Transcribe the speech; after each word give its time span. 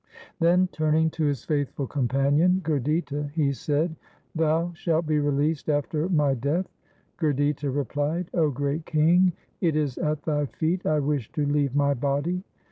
Then 0.39 0.67
turning 0.71 1.11
to 1.11 1.25
his 1.25 1.43
faithful 1.45 1.85
companion, 1.85 2.53
LIFE 2.55 2.57
OF 2.57 2.63
GURU 2.63 2.79
TEG 2.81 2.85
BAHADUR 2.85 3.09
387 3.09 3.35
Gurditta, 3.35 3.35
he 3.35 3.53
said:' 3.53 3.95
Thou 4.35 4.73
shalt 4.73 5.05
be 5.05 5.19
released 5.19 5.69
after 5.69 6.09
my 6.09 6.33
death.' 6.33 6.75
Gurditta 7.19 7.69
replied,' 7.69 8.27
0 8.31 8.49
great 8.49 8.87
king, 8.87 9.33
it 9.61 9.75
is 9.75 9.99
at 9.99 10.23
thy 10.23 10.47
feet 10.47 10.87
I 10.87 10.97
wish 10.99 11.31
to 11.33 11.45
leave 11.45 11.75
my 11.75 11.93
body.' 11.93 12.41